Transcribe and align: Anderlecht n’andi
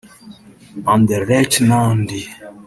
Anderlecht 0.93 1.55
n’andi 1.67 2.19